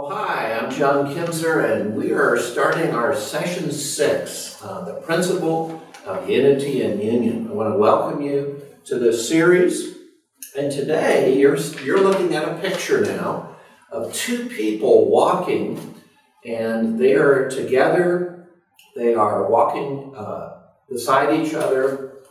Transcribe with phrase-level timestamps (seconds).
[0.00, 5.82] Well, hi, I'm John Kinzer, and we are starting our session six, uh, the principle
[6.06, 7.48] of unity and union.
[7.50, 9.98] I want to welcome you to this series.
[10.56, 13.56] And today you're, you're looking at a picture now
[13.92, 15.96] of two people walking,
[16.46, 18.48] and they are together.
[18.96, 22.22] They are walking uh, beside each other.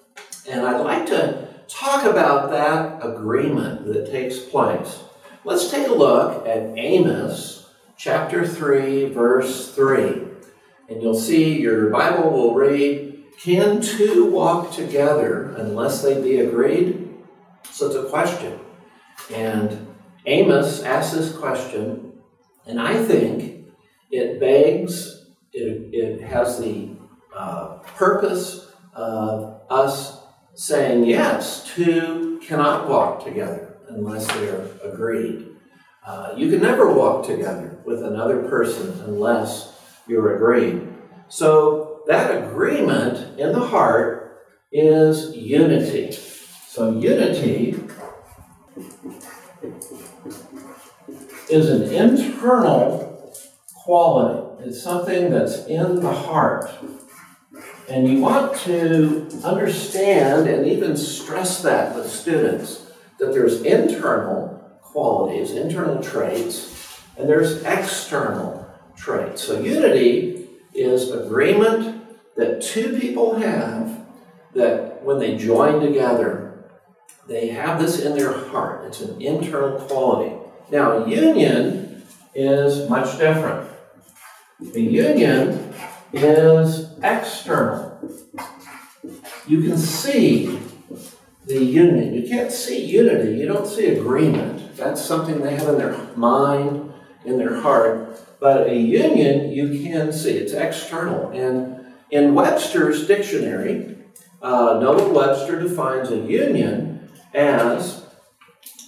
[0.50, 5.04] And I'd like to talk about that agreement that takes place.
[5.46, 7.59] Let's take a look at Amos
[8.00, 10.24] chapter 3, verse 3.
[10.88, 17.14] And you'll see your Bible will read, Can two walk together unless they be agreed?
[17.72, 18.58] So it's a question.
[19.34, 19.88] And
[20.26, 22.14] Amos asks this question,
[22.66, 23.68] and I think
[24.10, 26.92] it begs, it, it has the
[27.36, 30.20] uh, purpose of us
[30.56, 35.49] saying, yes, two cannot walk together unless they're agreed.
[36.10, 40.88] Uh, you can never walk together with another person unless you're agreed.
[41.28, 46.12] So that agreement in the heart is unity.
[46.12, 47.80] So unity
[51.48, 53.32] is an internal
[53.76, 54.64] quality.
[54.68, 56.72] It's something that's in the heart.
[57.88, 62.88] And you want to understand and even stress that with students
[63.20, 64.59] that there's internal
[65.00, 69.42] qualities, internal traits, and there's external traits.
[69.42, 72.06] So unity is agreement
[72.36, 74.06] that two people have
[74.56, 76.66] that when they join together,
[77.30, 78.88] they have this in their heart.
[78.88, 80.36] It's an internal quality.
[80.70, 82.04] Now, union
[82.36, 83.70] is much different.
[84.60, 85.74] The union
[86.12, 87.98] is external.
[89.48, 90.60] You can see
[91.50, 92.14] the union.
[92.14, 94.78] You can't see unity, you don't see agreement.
[94.78, 96.94] That's something they have in their mind,
[97.26, 98.20] in their heart.
[98.40, 101.32] But a union you can see, it's external.
[101.32, 103.98] And in Webster's dictionary,
[104.44, 108.06] uh, Noah Webster defines a union as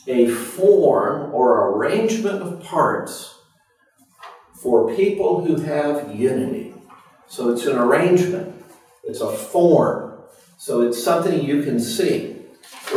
[0.07, 3.39] a form or arrangement of parts
[4.53, 6.75] for people who have unity.
[7.27, 8.63] So it's an arrangement,
[9.03, 10.21] it's a form.
[10.57, 12.30] So it's something you can see.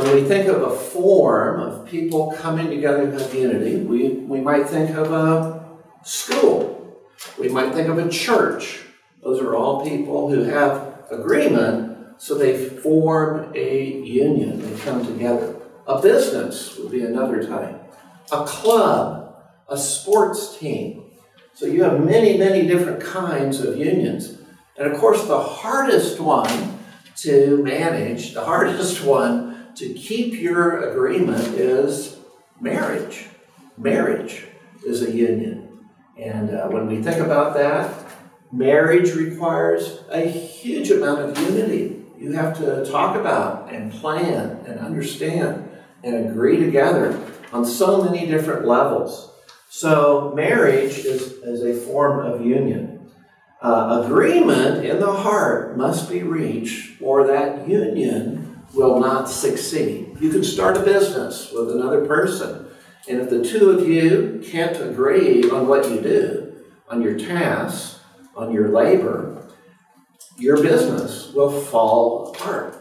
[0.04, 4.68] When we think of a form of people coming together in unity, we, we might
[4.68, 5.64] think of a
[6.04, 7.00] school.
[7.38, 8.82] We might think of a church.
[9.22, 14.60] Those are all people who have agreement, so they form a union.
[14.60, 15.56] They come together.
[15.86, 17.90] A business would be another type.
[18.30, 19.34] A club,
[19.70, 21.04] a sports team.
[21.54, 24.36] So you have many, many different kinds of unions.
[24.76, 26.78] And of course, the hardest one
[27.22, 32.18] to manage, the hardest one to keep your agreement is
[32.60, 33.26] marriage.
[33.76, 34.46] Marriage
[34.86, 35.86] is a union.
[36.16, 37.92] And uh, when we think about that,
[38.52, 42.04] marriage requires a huge amount of unity.
[42.18, 45.68] You have to talk about and plan and understand
[46.04, 47.20] and agree together
[47.52, 49.30] on so many different levels.
[49.68, 53.10] So, marriage is, is a form of union.
[53.60, 58.43] Uh, agreement in the heart must be reached or that union
[58.74, 60.16] will not succeed.
[60.20, 62.66] You can start a business with another person,
[63.08, 68.00] and if the two of you can't agree on what you do, on your tasks,
[68.36, 69.46] on your labor,
[70.36, 72.76] your business will fall apart.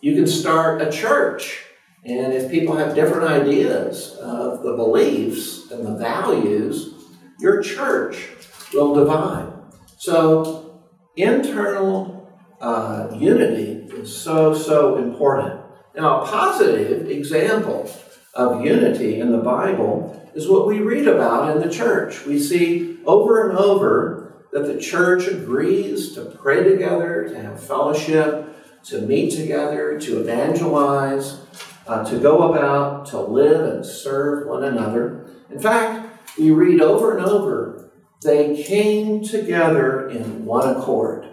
[0.00, 1.64] You can start a church,
[2.04, 6.94] and if people have different ideas of the beliefs and the values,
[7.38, 8.28] your church
[8.72, 9.52] will divide.
[9.98, 10.80] So,
[11.16, 12.30] internal
[12.60, 15.60] uh, unity is so, so important.
[15.94, 17.90] Now, a positive example
[18.34, 22.26] of unity in the Bible is what we read about in the church.
[22.26, 28.54] We see over and over that the church agrees to pray together, to have fellowship,
[28.84, 31.40] to meet together, to evangelize,
[31.86, 35.26] uh, to go about, to live and serve one another.
[35.50, 37.90] In fact, we read over and over,
[38.22, 41.26] they came together in one accord.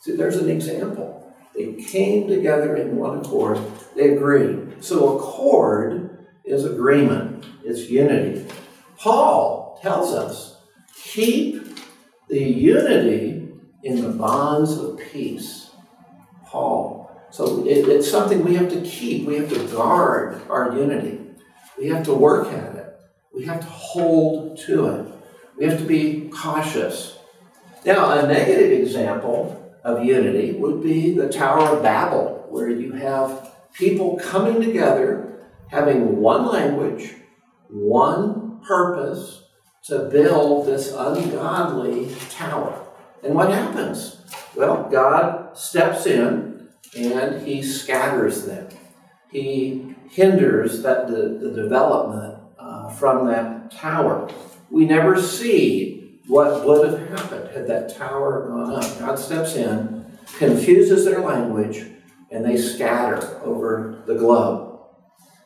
[0.00, 1.23] See, there's an example.
[1.56, 3.58] They came together in one accord.
[3.96, 4.82] They agreed.
[4.84, 8.46] So accord is agreement, it's unity.
[8.98, 10.58] Paul tells us
[10.94, 11.78] keep
[12.28, 13.48] the unity
[13.82, 15.70] in the bonds of peace.
[16.46, 17.10] Paul.
[17.30, 19.26] So it, it's something we have to keep.
[19.26, 21.20] We have to guard our unity.
[21.78, 22.96] We have to work at it.
[23.34, 25.06] We have to hold to it.
[25.56, 27.18] We have to be cautious.
[27.84, 33.54] Now, a negative example of unity would be the Tower of Babel, where you have
[33.74, 37.14] people coming together, having one language,
[37.68, 39.42] one purpose
[39.84, 42.86] to build this ungodly tower.
[43.22, 44.22] And what happens?
[44.56, 48.68] Well, God steps in and he scatters them.
[49.30, 54.30] He hinders that the, the development uh, from that tower.
[54.70, 58.98] We never see what would have happened had that tower gone up.
[58.98, 60.06] God steps in,
[60.38, 61.84] confuses their language,
[62.30, 64.80] and they scatter over the globe.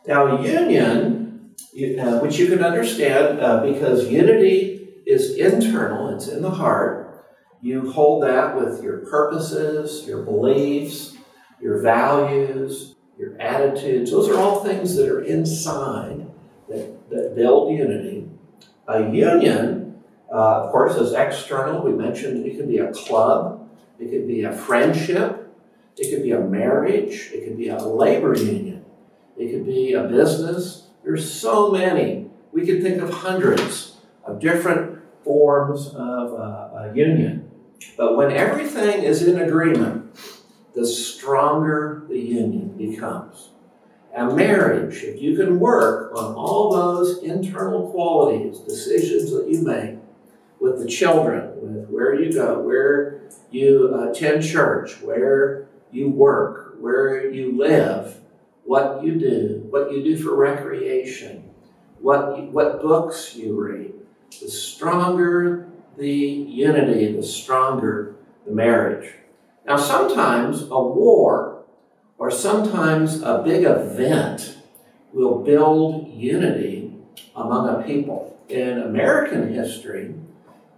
[0.07, 1.55] Now, union,
[2.01, 7.27] uh, which you can understand uh, because unity is internal, it's in the heart.
[7.61, 11.17] You hold that with your purposes, your beliefs,
[11.61, 14.11] your values, your attitudes.
[14.13, 16.27] Those are all things that are inside
[16.69, 18.29] that, that build unity.
[18.87, 19.88] A union,
[20.33, 21.83] uh, of course, as external.
[21.83, 25.49] We mentioned it could be a club, it could be a friendship,
[25.97, 28.85] it could be a marriage, it could be a labor union,
[29.37, 30.89] it could be a business.
[31.05, 32.31] There's so many.
[32.53, 37.51] We could think of hundreds of different forms of uh, a union.
[37.97, 40.15] But when everything is in agreement,
[40.75, 43.51] the stronger the union becomes.
[44.15, 49.99] A marriage, if you can work on all those internal qualities, decisions that you make
[50.61, 53.21] with the children, with where you go, where
[53.51, 58.21] you attend church, where you work, where you live,
[58.65, 61.49] what you do, what you do for recreation,
[62.01, 63.93] what, what books you read,
[64.41, 68.15] the stronger the unity, the stronger
[68.47, 69.13] the marriage.
[69.67, 71.65] Now, sometimes a war
[72.17, 74.59] or sometimes a big event
[75.13, 76.95] will build unity
[77.35, 78.37] among a people.
[78.49, 80.15] In American history,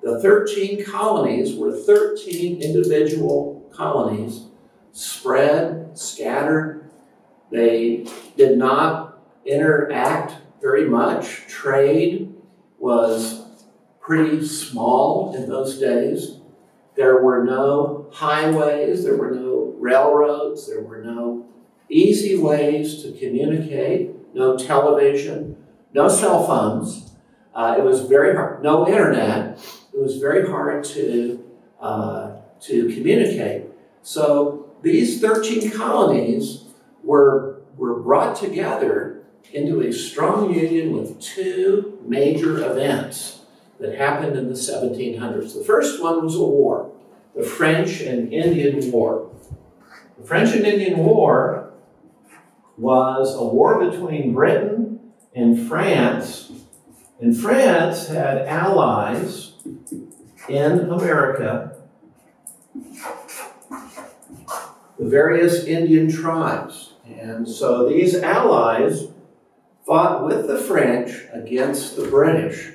[0.03, 4.47] the 13 colonies were 13 individual colonies
[4.93, 6.91] spread, scattered.
[7.51, 8.07] They
[8.37, 11.47] did not interact very much.
[11.47, 12.35] Trade
[12.79, 13.47] was
[14.01, 16.39] pretty small in those days.
[16.97, 21.47] There were no highways, there were no railroads, there were no
[21.89, 25.57] easy ways to communicate, no television,
[25.93, 27.13] no cell phones.
[27.55, 29.59] Uh, it was very hard, no internet.
[29.93, 31.45] It was very hard to,
[31.81, 33.65] uh, to communicate.
[34.03, 36.65] So these 13 colonies
[37.03, 39.23] were, were brought together
[39.53, 43.41] into a strong union with two major events
[43.81, 45.55] that happened in the 1700s.
[45.55, 46.93] The first one was a war,
[47.35, 49.31] the French and Indian War.
[50.19, 51.73] The French and Indian War
[52.77, 55.01] was a war between Britain
[55.35, 56.53] and France,
[57.21, 59.50] and France had allies
[60.49, 61.77] in America,
[64.99, 66.95] the various Indian tribes.
[67.07, 69.09] And so these allies
[69.87, 72.73] fought with the French against the British.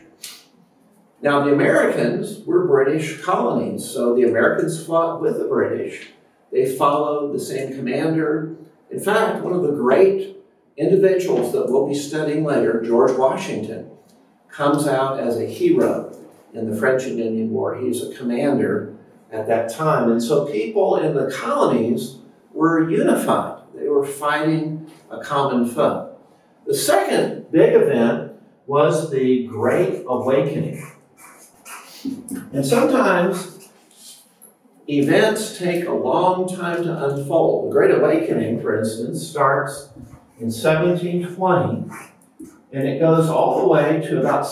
[1.22, 6.10] Now, the Americans were British colonies, so the Americans fought with the British.
[6.52, 8.56] They followed the same commander.
[8.92, 10.38] In fact, one of the great
[10.78, 13.92] individuals that we'll be studying later, George Washington,
[14.50, 16.16] comes out as a hero
[16.56, 17.76] in the French and Indian War.
[17.76, 18.96] He's a commander
[19.32, 20.12] at that time.
[20.12, 22.18] And so people in the colonies
[22.54, 26.18] were unified, they were fighting a common foe.
[26.66, 28.34] The second big event
[28.66, 30.92] was the Great Awakening.
[32.54, 33.70] And sometimes
[34.88, 37.70] events take a long time to unfold.
[37.70, 39.90] The Great Awakening, for instance, starts
[40.40, 41.92] in 1720
[42.76, 44.46] and it goes all the way to about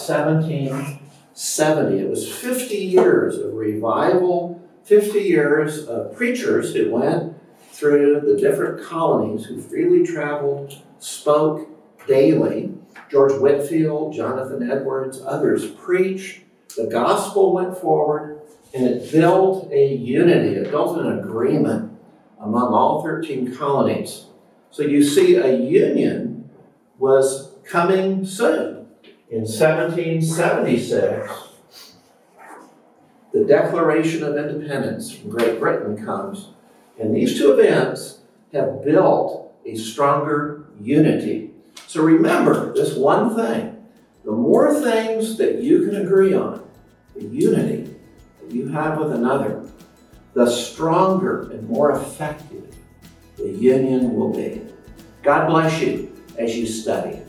[1.36, 2.00] 1770.
[2.00, 7.36] It was 50 years of revival, 50 years of preachers who went
[7.72, 11.68] through the different colonies who freely traveled, spoke
[12.08, 12.72] daily.
[13.10, 16.42] George Whitefield, Jonathan Edwards, others preached.
[16.78, 18.42] The gospel went forward
[18.74, 21.98] and it built a unity, it built an agreement
[22.40, 24.26] among all 13 colonies.
[24.70, 26.50] So you see, a union
[27.00, 28.83] was coming soon.
[29.34, 31.32] In 1776,
[33.32, 36.50] the Declaration of Independence from Great Britain comes,
[37.00, 38.20] and these two events
[38.54, 41.50] have built a stronger unity.
[41.88, 43.84] So remember this one thing
[44.24, 46.64] the more things that you can agree on,
[47.16, 47.96] the unity
[48.40, 49.68] that you have with another,
[50.36, 52.76] the stronger and more effective
[53.38, 54.62] the union will be.
[55.24, 57.23] God bless you as you study.